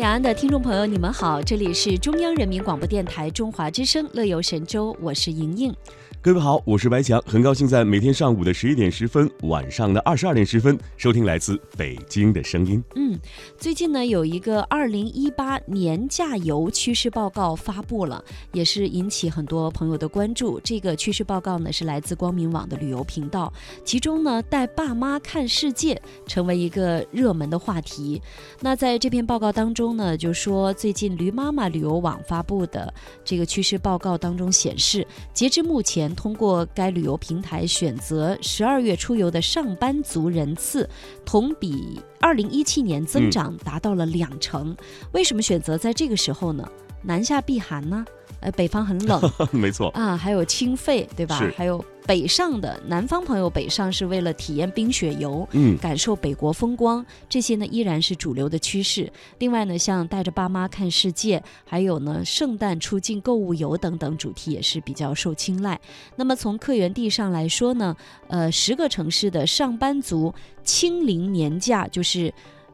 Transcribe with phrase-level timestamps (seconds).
[0.00, 5.76] 两岸的听众朋友，你们好，这里是中央人民广播电台中华之声《乐游神州》，我是莹莹。
[6.22, 12.84] 各位好，我是白强，很高兴在每天上午的十一点十分，晚上的二十二点十分收听来自北京的声音。
[12.94, 13.18] 嗯，
[13.56, 18.22] 最近呢有一个二零一八年假游趋势报告发布了，
[18.52, 20.60] 也是引起很多朋友的关注。
[20.62, 23.50] 这个趋势报告呢是来自光明网的旅游频道，
[23.82, 28.20] 其中呢带爸妈看世界成为一个热门的话题。
[28.60, 32.92] 那在这篇报告当中呢，就说最近驴妈妈旅游网发布的
[33.24, 36.09] 这个趋势报告当中显示，截至目前。
[36.14, 40.88] 通过该旅游平台选择十二月出游的上班族人次，
[41.24, 44.76] 同比二零一七年增长达到了两成。
[45.12, 46.68] 为什么选择在这个时候呢？
[47.02, 48.04] 南下避寒呢？
[48.40, 49.20] 呃，北方很冷，
[49.52, 51.38] 没错啊，还有清肺，对吧？
[51.54, 59.12] 还有北上的南方朋友北上是为了体验冰雪游，嗯，感受北国风光，这些呢依然是主流的趋势。
[59.40, 65.78] 另外呢，像带着爸妈看世界，还有呢圣诞出境购物游等等主题也是比较受青睐。
[66.16, 67.94] 那么从客源地上来说呢，
[68.28, 70.32] 呃，十个城市的上班族
[70.64, 72.32] 清零年假就是。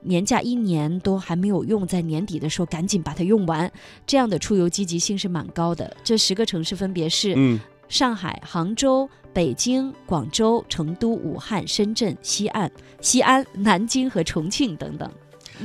[0.00, 3.70] 年假一年都还没有用，在年底的时候赶紧把它用完，
[4.06, 5.96] 这样的出游积极性是蛮高的。
[6.04, 7.36] 这十个城市分别是
[7.88, 15.10] 上海、杭州、北京、广州、成都、武汉、深圳、西安、西安、南京和重庆等等。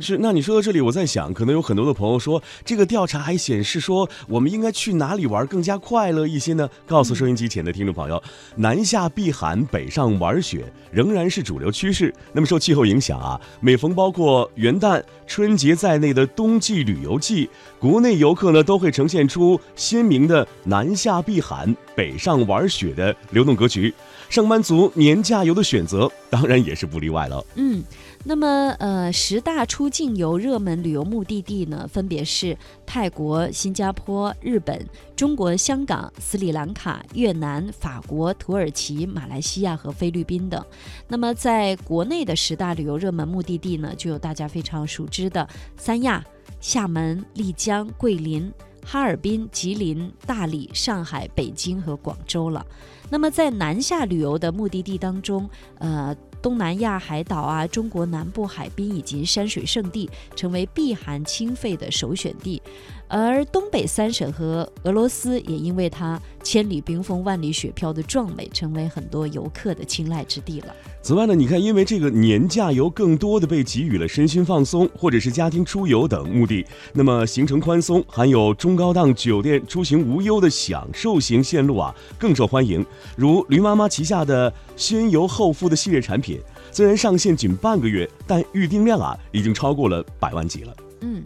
[0.00, 6.68] 是，那你说到这里，我在想，可能有很多的朋友说，这个调查还显示说，我们应该去哪里玩更加快乐一些呢？
[6.86, 8.22] 告诉收音机前的听众朋友，
[8.56, 12.14] 南下避寒，北上玩雪，仍然是主流趋势。
[12.32, 17.48] 那么受气候影响啊，每逢包括元旦、春节在内的冬季旅游季，
[17.78, 23.92] 国内游客呢都会呈现出鲜明的南下避寒、北上玩雪的流动格局。
[24.28, 27.44] 上班族年假游的选择，当然也是不例外了。
[27.54, 27.82] 嗯。
[28.28, 40.60] 那么，呃，十大出境游热门旅游目的地呢，分别是泰国、新加坡、日本、中国香港、斯里兰卡、越南、法国、土耳其、马来西亚和菲律宾等。
[41.06, 46.24] 那么，在国内的十大旅游热门目的地呢，就有大家非常熟知的三亚、
[46.60, 48.52] 厦门、丽江、桂林、
[48.84, 52.66] 哈尔滨、吉林、大理、上海、北京和广州了。
[53.08, 55.48] 那么，在南下旅游的目的地当中，
[55.78, 56.12] 呃。
[56.42, 62.62] 东南亚海岛啊，中国南部海滨以及山水胜地，成为避寒清肺的首选地。
[63.08, 70.74] 而东北三省和俄罗斯也因为它千里冰封、万里雪飘的壮美，成为很多游客的青睐之地了。
[71.02, 82.84] 此外呢，你看，因为这个年假游更多的被给予了身心放松或者是家庭出游等目的，那么行程宽松，含有中高档酒店出行无忧的享受型线路啊，更受欢迎。
[83.16, 86.40] 如驴妈妈旗下的先游后付的系列产品，
[86.72, 90.74] 虽然上线仅半个月，但预订量啊，已经超过了百万级了。
[91.00, 91.22] 嗯。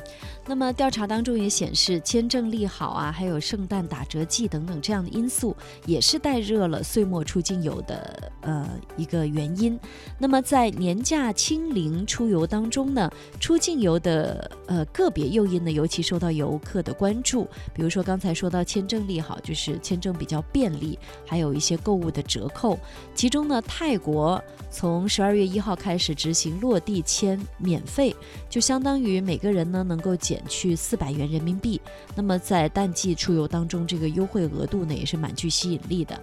[0.47, 9.79] 那么调查当中也显示，签证利好啊，还有圣诞打折季等等这样的因素，也是带热了岁末出境游的呃一个原因。
[10.19, 17.47] 那么在年假清零出游当中呢，出境游的呃个别诱因呢，尤其受到游客的关注。
[17.73, 22.79] 比如说刚才说到签证利好，就是签证比较便利，还有一些购物的折扣。
[23.15, 28.15] 其中呢，泰国从十二月一号开始执行落地签免费，
[28.49, 30.41] 就相当于每个人人呢能够减。
[30.49, 31.81] 去四百元人民币，
[32.17, 36.21] 那么在淡季出游当中，这个优惠额度呢也是蛮具吸引力的，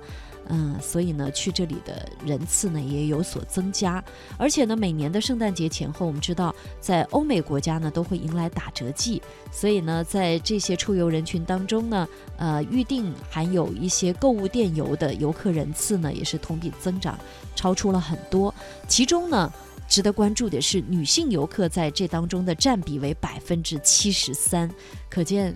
[0.50, 4.04] 嗯，所以呢去这里的人次呢也有所增加，
[4.38, 9.22] 而且呢每年的圣诞节前后，我们知道在欧美国家呢都会迎来打折季，
[9.52, 17.18] 所以呢在这些出游人群当中呢，呃预定含有一些购物电游的游客人次呢也是同比增长
[17.56, 18.54] 超出了很多，
[18.88, 19.52] 其中呢。
[19.88, 24.70] 值得关注的是，女性游客在这当中的占比为百分之七十三，
[25.10, 25.56] 可见，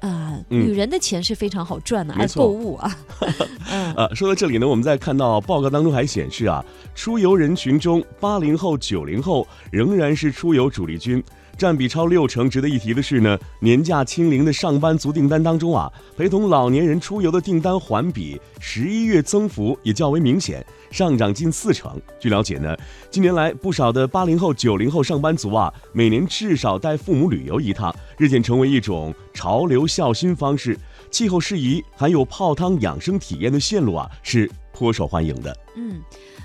[0.00, 2.96] 啊，女人的钱是非常好赚的，爱购物啊。
[3.70, 11.22] 嗯，呃，说到这里呢，我们再看到报告当中还显示啊，出游人群中，八零后、九零后仍然是出游主力军。
[11.56, 12.48] 占比超六成。
[12.48, 22.00] 值得一提的是呢，年假清零的上班族订单当中啊，陪同老年人出游的订单环比十一月增幅也较为明显，上涨近四成。
[22.20, 22.76] 据了解呢，
[23.10, 30.78] 近年来不少的八零后、九零后上班族啊，每年至少带父母旅游一趟，日渐成为一种潮流孝心方式。
[31.10, 35.56] 气候适宜、含有泡汤养生体验的线路啊，是颇受欢迎的。
[35.76, 36.00] 嗯。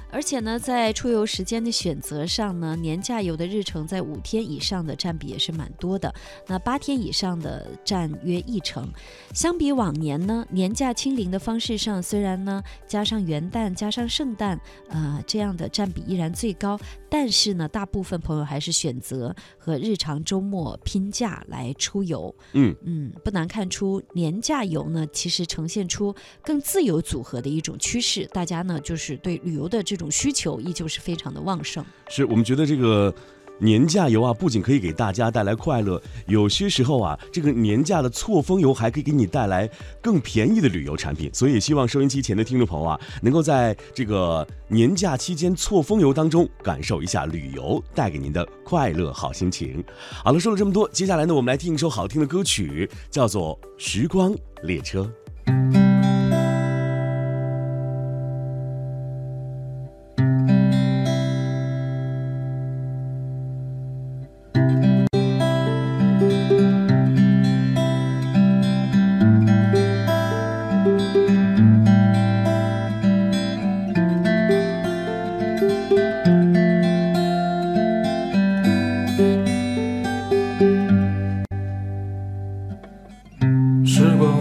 [0.10, 6.14] 而且呢，在出游时间的选择上呢，年假游的日程在五天以上的占比也是蛮多的。
[6.48, 8.88] 那八天以上的占约一成。
[9.34, 16.80] 相比往年呢，年假清零的方式上，虽然呢加上元旦、加上圣诞，呃这样的占比依然最高，
[17.10, 22.34] 但是呢，大部分朋友还是选择和日常周末拼假来出游。
[22.54, 28.26] 嗯嗯，不难看出，年假游呢，其实呈现出更自由组合的一种趋势。
[28.28, 31.84] 大家呢，就是对旅游的这种需求依旧是非常的旺盛。
[32.08, 33.14] 是我们觉得这个
[33.60, 39.68] 年假游啊，不仅可以给大家带来快乐，有些时候啊，这个年假的错峰游还可以给你带来
[40.00, 41.28] 更便宜的旅游产品。
[41.34, 49.84] 所以，希望收音机前的听众朋友啊，能够在这个年假期间错峰游当中，感受一下旅游带给您的快乐好心情。
[50.24, 55.02] 好了，说了这么多，接下来呢，我们来听一首好听的歌曲，叫做《时光列车》。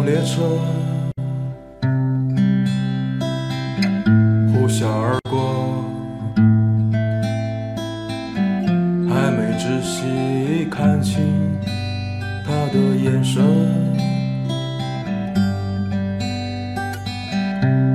[0.07, 0.41] 列车
[4.53, 5.85] 呼啸而过，
[9.09, 11.59] 还没仔细看清
[12.47, 13.43] 他的眼神。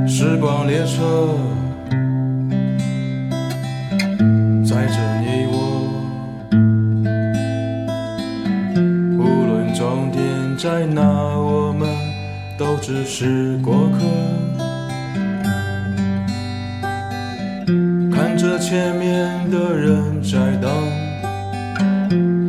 [0.05, 1.37] 时光列车
[12.81, 13.99] 只是过客。
[18.11, 20.69] 看着前面的人在等，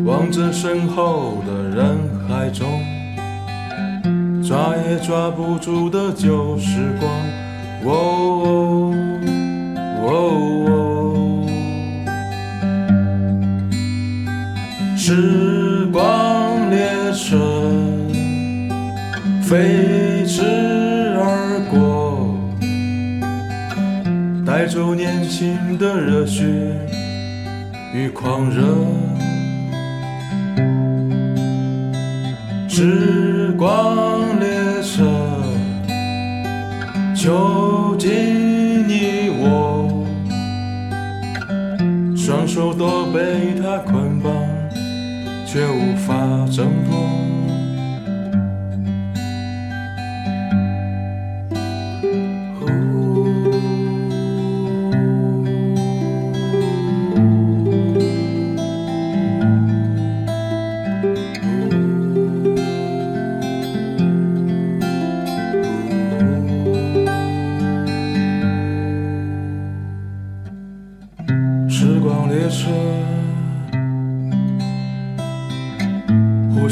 [0.06, 2.82] 望着身后的人海中，
[4.42, 7.10] 抓也抓不住的旧时光。
[7.84, 7.92] 哦
[8.46, 8.94] 哦
[10.06, 10.08] 哦
[14.96, 16.78] 时光列
[17.12, 17.51] 车
[19.52, 20.40] 飞驰
[21.14, 22.34] 而过，
[24.46, 26.42] 带走年轻的热血
[27.92, 28.62] 与狂热。
[32.66, 34.48] 时光列
[34.82, 35.04] 车
[37.14, 40.06] 囚禁你我，
[42.16, 44.32] 双手都被它捆绑。
[45.44, 46.14] 却无法
[46.50, 47.21] 挣脱。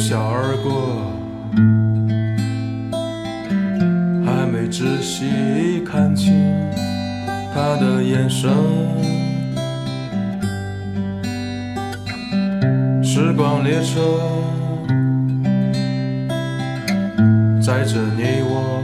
[0.00, 0.72] 呼啸而过，
[4.24, 6.32] 还没仔细看清
[7.54, 8.50] 他的眼神。
[13.04, 14.00] 时光列车
[17.60, 18.82] 载着你我，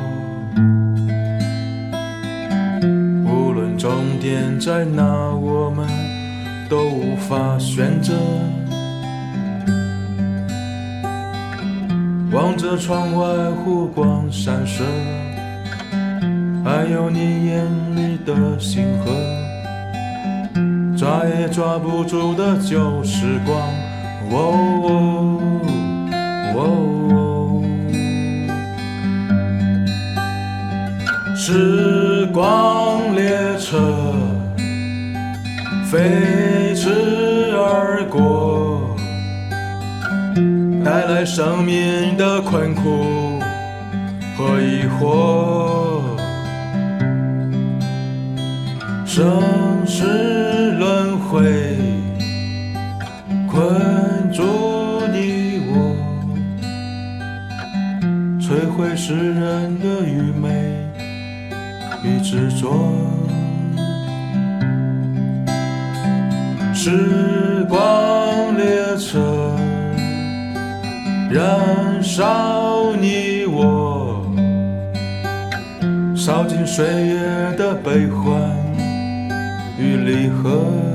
[3.25, 5.03] 无论终点在哪，
[5.35, 5.89] 我们
[6.69, 8.13] 都无法选择。
[12.37, 13.27] 望着窗外
[13.65, 14.83] 湖光闪烁，
[16.63, 17.65] 还有你眼
[17.97, 19.11] 里的星河，
[20.99, 23.59] 抓也抓不住的旧时光。
[24.29, 24.53] 哦
[24.85, 25.41] 哦
[26.53, 27.65] 哦哦，
[31.35, 34.13] 时光列车
[35.91, 37.16] 飞驰
[40.97, 43.39] 带来生命的困苦
[44.35, 46.01] 和疑惑，
[49.05, 50.05] 生死
[50.79, 51.77] 轮回
[53.47, 54.43] 困住
[55.13, 55.95] 你我，
[58.41, 60.49] 摧毁世人的愚昧
[62.03, 62.73] 与执着。
[66.73, 69.26] 时光列车。
[71.37, 74.25] 燃烧你我，
[76.17, 78.41] 烧尽岁月的悲欢
[79.79, 80.86] 与离合。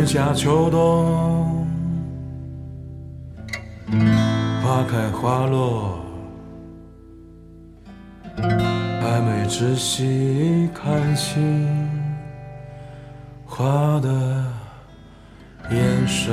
[0.00, 1.66] 春夏秋冬，
[4.62, 6.00] 花开花落，
[8.34, 11.68] 还没仔细看清
[13.44, 14.46] 花的
[15.70, 16.32] 眼神。